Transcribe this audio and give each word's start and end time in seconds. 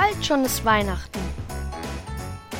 Bald 0.00 0.24
schon 0.24 0.44
ist 0.44 0.64
Weihnachten. 0.64 1.18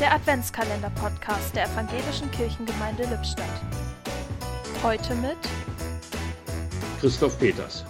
Der 0.00 0.12
Adventskalender-Podcast 0.12 1.54
der 1.54 1.66
Evangelischen 1.66 2.28
Kirchengemeinde 2.32 3.04
Lippstadt. 3.04 3.62
Heute 4.82 5.14
mit 5.14 5.36
Christoph 6.98 7.38
Peters. 7.38 7.84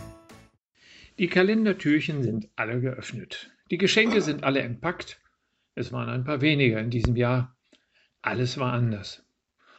Die 1.19 1.29
Kalendertürchen 1.29 2.23
sind 2.23 2.51
alle 2.57 2.79
geöffnet. 2.83 3.51
Die 3.71 3.79
Geschenke 3.79 4.21
sind 4.21 4.45
alle 4.45 4.61
entpackt. 4.61 5.19
Es 5.75 5.93
waren 5.93 6.11
ein 6.11 6.25
paar 6.25 6.43
weniger 6.43 6.79
in 6.81 6.91
diesem 6.91 7.17
Jahr. 7.17 7.57
Alles 8.21 8.59
war 8.59 8.75
anders. 8.75 9.25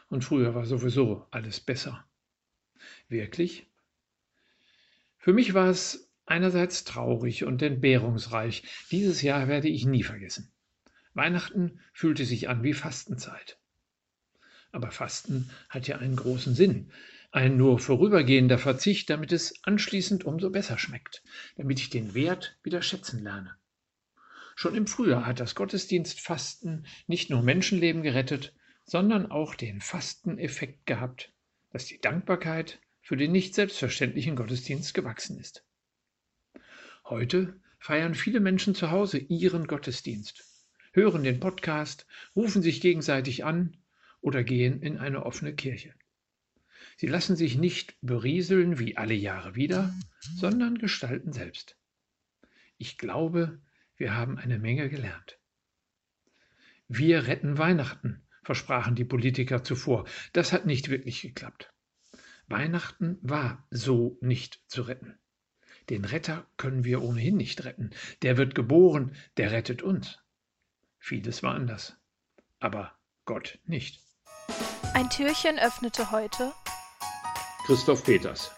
Und 0.08 0.24
früher 0.24 0.52
war 0.56 0.66
sowieso 0.66 1.28
alles 1.30 1.60
besser. 1.60 2.04
Wirklich? 3.08 3.68
Für 5.18 5.32
mich 5.32 5.54
war 5.54 5.68
es 5.68 6.09
einerseits 6.30 6.84
traurig 6.84 7.44
und 7.44 7.60
entbehrungsreich. 7.60 8.62
Dieses 8.90 9.20
Jahr 9.20 9.48
werde 9.48 9.68
ich 9.68 9.84
nie 9.84 10.02
vergessen. 10.02 10.52
Weihnachten 11.12 11.80
fühlte 11.92 12.24
sich 12.24 12.48
an 12.48 12.62
wie 12.62 12.72
Fastenzeit. 12.72 13.58
Aber 14.72 14.92
Fasten 14.92 15.50
hat 15.68 15.88
ja 15.88 15.98
einen 15.98 16.14
großen 16.14 16.54
Sinn. 16.54 16.92
Ein 17.32 17.56
nur 17.56 17.78
vorübergehender 17.78 18.58
Verzicht, 18.58 19.10
damit 19.10 19.32
es 19.32 19.54
anschließend 19.64 20.24
umso 20.24 20.50
besser 20.50 20.78
schmeckt, 20.78 21.22
damit 21.56 21.80
ich 21.80 21.90
den 21.90 22.14
Wert 22.14 22.56
wieder 22.62 22.82
schätzen 22.82 23.22
lerne. 23.22 23.56
Schon 24.54 24.76
im 24.76 24.86
Frühjahr 24.86 25.26
hat 25.26 25.40
das 25.40 25.54
Gottesdienstfasten 25.54 26.86
nicht 27.06 27.30
nur 27.30 27.42
Menschenleben 27.42 28.02
gerettet, 28.02 28.54
sondern 28.84 29.30
auch 29.30 29.54
den 29.54 29.80
Fasteneffekt 29.80 30.86
gehabt, 30.86 31.32
dass 31.72 31.86
die 31.86 32.00
Dankbarkeit 32.00 32.80
für 33.00 33.16
den 33.16 33.32
nicht 33.32 33.54
selbstverständlichen 33.54 34.36
Gottesdienst 34.36 34.94
gewachsen 34.94 35.38
ist. 35.38 35.64
Heute 37.10 37.60
feiern 37.80 38.14
viele 38.14 38.38
Menschen 38.38 38.76
zu 38.76 38.92
Hause 38.92 39.18
ihren 39.18 39.66
Gottesdienst, 39.66 40.44
hören 40.92 41.24
den 41.24 41.40
Podcast, 41.40 42.06
rufen 42.36 42.62
sich 42.62 42.80
gegenseitig 42.80 43.44
an 43.44 43.76
oder 44.20 44.44
gehen 44.44 44.80
in 44.80 44.96
eine 44.96 45.26
offene 45.26 45.52
Kirche. 45.52 45.92
Sie 46.98 47.08
lassen 47.08 47.34
sich 47.34 47.58
nicht 47.58 47.96
berieseln 48.00 48.78
wie 48.78 48.96
alle 48.96 49.14
Jahre 49.14 49.56
wieder, 49.56 49.92
sondern 50.20 50.78
gestalten 50.78 51.32
selbst. 51.32 51.76
Ich 52.78 52.96
glaube, 52.96 53.60
wir 53.96 54.14
haben 54.14 54.38
eine 54.38 54.60
Menge 54.60 54.88
gelernt. 54.88 55.40
Wir 56.86 57.26
retten 57.26 57.58
Weihnachten, 57.58 58.22
versprachen 58.44 58.94
die 58.94 59.04
Politiker 59.04 59.64
zuvor. 59.64 60.06
Das 60.32 60.52
hat 60.52 60.64
nicht 60.64 60.90
wirklich 60.90 61.22
geklappt. 61.22 61.74
Weihnachten 62.46 63.18
war 63.20 63.66
so 63.72 64.16
nicht 64.20 64.62
zu 64.68 64.82
retten. 64.82 65.18
Den 65.90 66.04
Retter 66.04 66.46
können 66.56 66.84
wir 66.84 67.02
ohnehin 67.02 67.36
nicht 67.36 67.64
retten. 67.64 67.90
Der 68.22 68.36
wird 68.36 68.54
geboren, 68.54 69.16
der 69.36 69.50
rettet 69.50 69.82
uns. 69.82 70.18
Vieles 70.98 71.42
war 71.42 71.54
anders. 71.54 71.96
Aber 72.60 72.92
Gott 73.24 73.58
nicht. 73.66 74.00
Ein 74.94 75.10
Türchen 75.10 75.58
öffnete 75.58 76.10
heute 76.12 76.52
Christoph 77.66 78.04
Peters 78.04 78.50